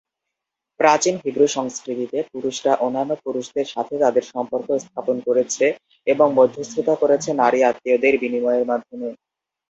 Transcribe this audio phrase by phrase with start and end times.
[0.79, 5.65] প্রাচীন হিব্রু সংস্কৃতিতে পুরুষরা অন্যান্য পুরুষদের সাথে তাদের সম্পর্ক স্থাপন করেছে
[6.07, 9.09] এবং মধ্যস্থতা করেছে নারী আত্মীয়দের বিনিময়ের মাধ্যমে।